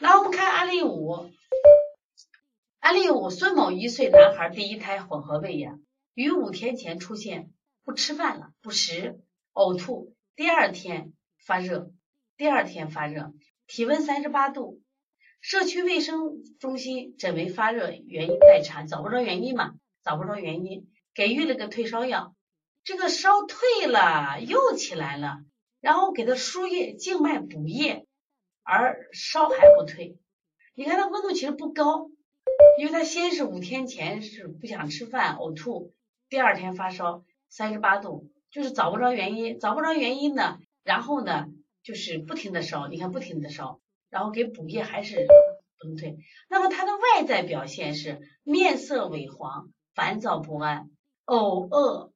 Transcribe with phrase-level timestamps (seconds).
[0.00, 1.28] 来，我们看案例五。
[2.78, 5.80] 案例五：孙某一岁男孩第一胎混合喂养，
[6.14, 7.50] 于五天前出现
[7.84, 9.20] 不吃饭了、不食、
[9.52, 11.12] 呕吐，第二天
[11.44, 11.90] 发热，
[12.36, 13.32] 第二天发热，
[13.66, 14.80] 体温三十八度，
[15.40, 19.74] 社区卫生中心诊为发热原因待查，找不着原因嘛，
[20.04, 22.36] 找不着原因，给予了个退烧药，
[22.84, 25.38] 这个烧退了又起来了，
[25.80, 28.06] 然后给他输液静脉补液，
[28.68, 30.18] 而烧还不退，
[30.74, 32.10] 你看他温度其实不高。
[32.78, 35.92] 因为他先是五天前是不想吃饭呕吐，
[36.28, 41.46] 第二天发烧三十八度，就是找不着原因，找不着原因呢，然后呢
[41.82, 45.26] 就是不停的烧，你看不停的烧，然后给补液还是
[45.78, 46.18] 不能退。
[46.48, 50.90] 那么他的外在表现是面色萎黄、烦躁不安、
[51.26, 52.12] 呕恶，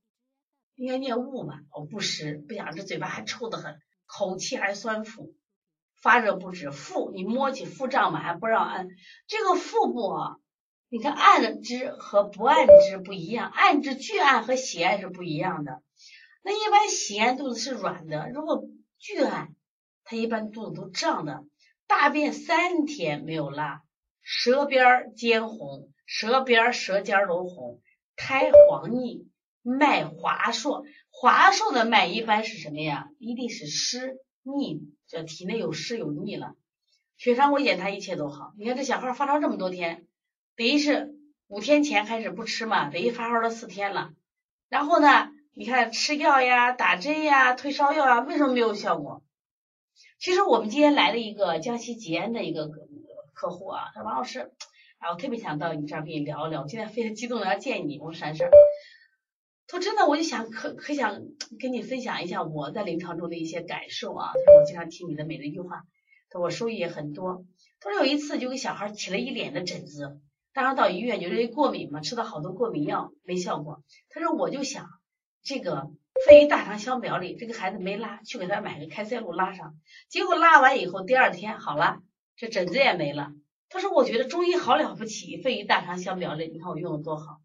[0.74, 5.34] 应该念恶吧，呕不食，不想吃，嘴巴还臭得很，口气还酸腐，
[6.02, 8.88] 发热不止，腹你摸起腹胀满还不让按，
[9.28, 10.36] 这个腹部啊。
[10.88, 15.80] 你看按之和不按之不一样，按之巨按和喜按是不一样的。
[16.42, 18.64] 那一般喜按肚子是软的，如果
[18.98, 19.54] 巨按，
[20.04, 21.44] 它一般肚子都胀的。
[21.86, 23.82] 大便三天没有拉，
[24.22, 27.80] 舌边尖红，舌边舌尖都红，
[28.16, 29.28] 苔黄腻，
[29.62, 33.08] 脉滑数，滑数的脉一般是什么呀？
[33.18, 36.54] 一定是湿腻，这体内有湿有腻了。
[37.16, 38.52] 血常规检查一切都好。
[38.58, 40.06] 你看这小孩发烧这么多天。
[40.56, 41.14] 等于是
[41.46, 44.12] 五天前开始不吃嘛，等于发烧了四天了。
[44.68, 49.22] 然后呢，你看吃药呀、打针呀、退烧药啊，为什么没有效果？
[50.18, 52.68] 其实我们今天来了一个江西吉安的一个
[53.34, 54.52] 客户啊，他说王老师，
[54.98, 58.48] 啊，我特别想到你这儿跟你聊一聊，我今天非常激动的要见你，我说啥事？
[59.72, 61.22] 说真的，我就想可可想
[61.58, 64.26] 跟你分享一下我在临床中的一些感受啊。
[64.26, 65.84] 他说我经常听你的每一句话，
[66.28, 67.46] 他说我收益也很多。
[67.80, 70.20] 他说有一次就给小孩起了一脸的疹子。
[70.52, 73.82] 当时到医院就是过敏嘛，吃了好多过敏药没效果。
[74.10, 74.90] 他说我就想
[75.42, 75.88] 这个
[76.26, 79.72] 肺大肠相表里这个孩子没拉，去给他买个开塞露拉上。
[80.10, 82.02] 结果拉完以后第二天好了，
[82.36, 83.32] 这疹子也没了。
[83.70, 87.40] 他说我觉得中医好了不起，肺与大肠相表里，你看我用的多好。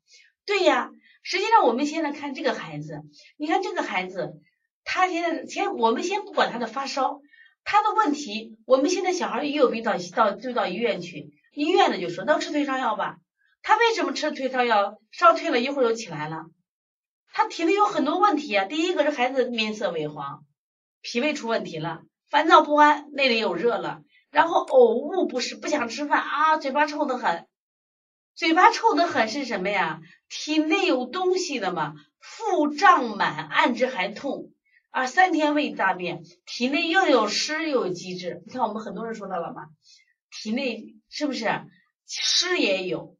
[0.45, 0.91] 对呀，
[1.29, 3.01] 实际上我们现在看这个孩子，
[3.35, 4.39] 你看这个孩子，
[4.85, 7.19] 他现在先我们先不管他的发烧，
[7.65, 11.33] 他的问题，我们现在小孩一有病到到就到医院去。
[11.51, 13.17] 医院的就说那吃退烧药吧？
[13.61, 15.01] 他为什么吃退烧药？
[15.11, 16.45] 烧退了一会儿又起来了。
[17.33, 18.63] 他体内有很多问题啊。
[18.63, 20.45] 第一个是孩子面色萎黄，
[21.01, 23.99] 脾胃出问题了，烦躁不安，内里有热了，
[24.31, 27.49] 然后呕恶不食，不想吃饭啊，嘴巴臭得很。
[28.37, 29.99] 嘴巴臭得很是什么呀？
[30.29, 34.53] 体内有东西的嘛，腹胀满，按肢还痛
[34.91, 38.43] 啊，三天未大便，体内又有湿又有积滞。
[38.45, 39.69] 你看我们很多人说到了吗？
[40.31, 40.93] 体内。
[41.09, 41.49] 是不是
[42.05, 43.17] 湿也有，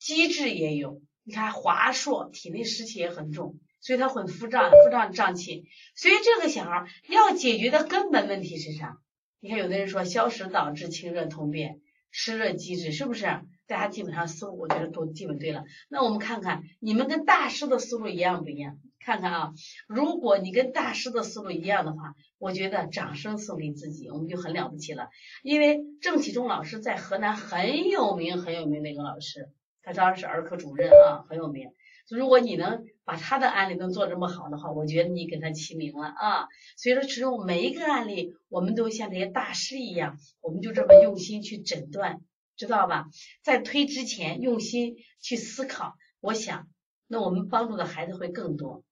[0.00, 1.00] 积滞也有？
[1.22, 5.68] 你看华硕体内湿气也很重，所以他会腹胀，腹胀胀气。
[5.94, 8.98] 所以这个小孩要解决的根本问题是啥？
[9.38, 11.80] 你看有的人说消食导致清热通便，
[12.10, 13.42] 湿热积滞，是不是？
[13.66, 15.64] 大家基本上思路我觉得都基本对了。
[15.88, 18.78] 那我们看看你们跟大师的思路一样不一样？
[19.04, 19.52] 看看啊，
[19.88, 25.08] 如果你跟大师的思路一样的话，我觉得掌声送给自己，我们就很了不起了。
[25.42, 29.50] 因为郑启忠老师在河南很有名，很有名的一个老师，
[29.82, 31.70] 他当时是儿科主任啊，很有名。
[32.10, 36.46] 如果你能把他的案例能做这么好的话，我觉得你跟他齐名了啊。
[36.76, 42.20] 所以说，其实每一个案例，我们都像这些大师一样，我们就这么用心去诊断，
[42.56, 43.06] 知道吧？
[43.42, 46.68] 在推之前用心去思考，我想，
[47.06, 48.84] 那我们帮助的孩子会更多。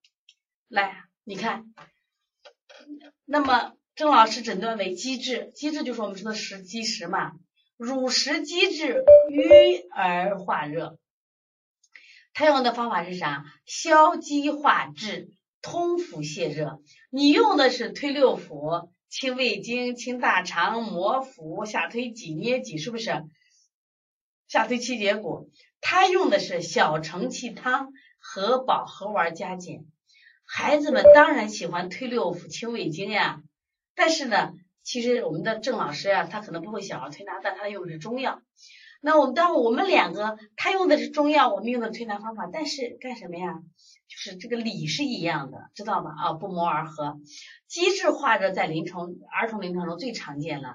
[0.68, 1.72] 来，你看，
[3.24, 7.32] 那么郑老师诊断为积滞，积滞就是我们说的食积食嘛，
[7.76, 10.98] 乳食积滞瘀而化热。
[12.32, 13.44] 他用的方法是啥？
[13.66, 16.80] 消积化滞，通腑泻热。
[17.10, 23.24] 你用的是推六腑、清胃经、清大肠、摩腹、下推挤、捏脊，是不是？
[24.50, 25.48] 下推七节骨。
[25.80, 29.86] 他用的是小承气汤、合保和丸加减。
[30.44, 33.42] 孩子们当然喜欢推六腑、清胃经呀，
[33.94, 38.42] 但是呢，其实我们的郑老师呀，他可能不会小儿推拿，但他用的是中药。
[39.00, 43.62] 那我们当我们两个，他用的是中药，我们用的推拿方法，但是干什么呀？
[44.08, 46.10] 就是这个理是一样的，知道吧？
[46.18, 47.20] 啊，不谋而合。
[47.68, 50.74] 机制化热在临床儿童临床中最常见了。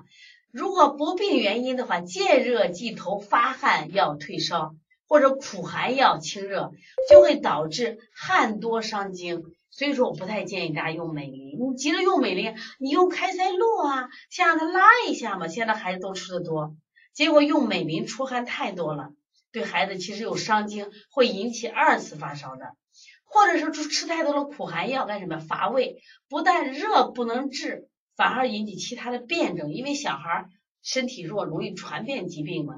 [0.55, 4.73] 如果不病原因的话，见热即头发汗要退烧，
[5.05, 6.71] 或者苦寒要清热，
[7.09, 9.43] 就会导致汗多伤精。
[9.69, 11.59] 所以说，我不太建议大家用美林。
[11.59, 15.49] 你急着用美林，你用开塞露啊，先让他拉一下嘛。
[15.49, 16.73] 现在孩子都吃的多，
[17.13, 19.09] 结果用美林出汗太多了，
[19.51, 22.77] 对孩子其实有伤精，会引起二次发烧的。
[23.25, 25.37] 或者是吃太多的苦寒药干什么？
[25.39, 29.73] 乏味，不但热不能治，反而引起其他的辩证。
[29.73, 30.45] 因为小孩
[30.81, 32.75] 身体弱，容易传变疾病嘛。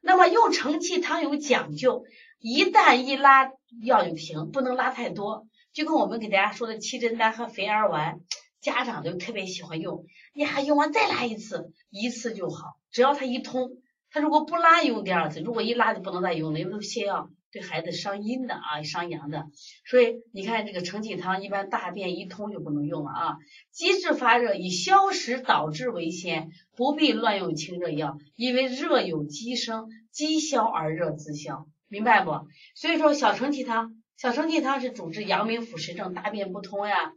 [0.00, 2.04] 那么用承气汤有讲究，
[2.38, 3.50] 一旦一拉
[3.82, 5.46] 药就停，不能拉太多。
[5.72, 8.20] 就跟我们给大家说的七珍丹和肥儿丸，
[8.60, 10.04] 家长都特别喜欢用。
[10.34, 12.78] 呀，用完再拉一次，一次就好。
[12.90, 13.70] 只要他一通，
[14.10, 17.28] 他如果不拉用第二次，如果一拉就不能再用了，因为都泻药。
[17.50, 19.46] 对孩子伤阴的啊，伤阳的，
[19.88, 23.36] 所以你看这个承气汤一般大便一通就不能用了啊。
[23.70, 32.32] 积滞发热以消食导滞为先，不必乱用清热药，因为热有积生，积消而热自消，明白不？
[32.74, 37.12] 所以说小承气汤，小承气汤是主治阳明腑实症，大便不通呀，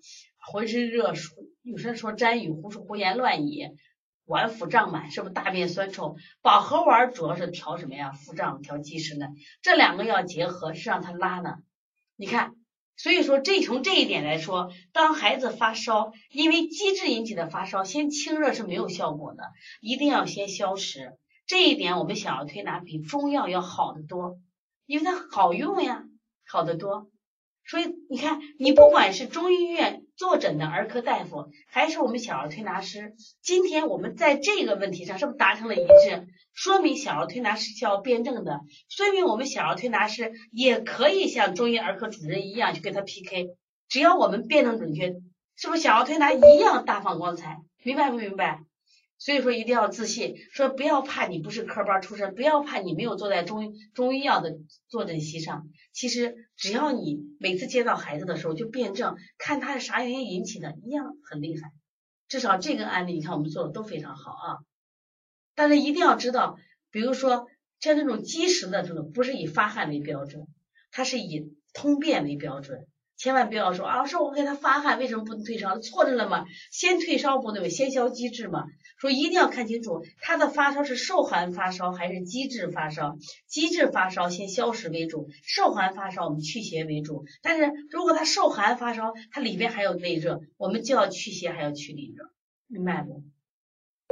[0.51, 1.13] 浑身热，
[1.63, 3.67] 有时说沾雨胡说胡言乱语。
[4.31, 6.15] 脘腹胀满是不是大便酸臭？
[6.41, 8.13] 保和丸主要是调什么呀？
[8.13, 9.27] 腹胀、调积食的，
[9.61, 11.55] 这两个要结合是让他拉呢。
[12.15, 12.55] 你看，
[12.95, 19.43] 所以说这从这一点来说，当孩子发烧，因为积滞引起的发烧，先清热是没有效果的，
[19.81, 21.17] 一定要先消食。
[21.45, 24.39] 这一点我们小儿推拿比中药要好得多，
[24.85, 26.05] 因为它好用呀，
[26.47, 27.09] 好得多。
[27.65, 30.03] 所以你看，你不管是中医院。
[30.21, 36.27] 坐诊的儿科大夫还是我们小儿推拿师，今天我们在这个问题上是不是达成了一致？
[36.53, 43.47] 说明小儿推拿师需要辩证的，说明我们小儿推拿师也可以像中医儿科主任一样去跟他 PK。
[43.89, 45.15] 只要我们辩证准确，
[45.56, 47.57] 是不是小儿推拿一样大放光彩？
[47.83, 48.59] 明白不明白？
[49.23, 54.57] 所以说一定要自信，说不要怕你不是科班出身，不要怕你没有坐在中中医药的
[54.88, 55.69] 坐诊席上。
[55.94, 61.69] 其实只要你每次接到孩子的时候就辩证，看他是啥原因引起的，一样很厉害。
[62.29, 64.57] 至少这个案例你看我们做的都非常好啊。
[65.53, 66.57] 但是一定要知道，
[66.89, 67.45] 比如说
[67.79, 70.47] 像这种积食的这种，不是以发汗为标准，
[70.89, 72.88] 它是以通便为标准。
[73.21, 75.77] 千万不要说啊，老师我给他发汗，为什么不能退烧？
[75.77, 76.44] 错着了吗？
[76.71, 78.63] 先退烧不对，先消积滞嘛。
[78.97, 83.19] 说一定要看清楚，他的发烧是受寒发烧还是积滞发烧？
[83.45, 87.25] 积滞发烧先消食为主，受寒发烧我们祛邪为主。
[87.44, 92.25] 但是如果他受寒发烧，他里边还有内热，我们就要祛邪还要去里热，
[92.65, 93.21] 明白不？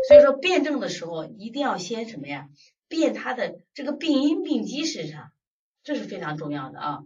[0.08, 2.48] 所以说辩证的时候一定要先什么呀？
[2.88, 5.32] 辨他的这个病因病机是啥，
[5.82, 7.00] 这是非常重要的啊。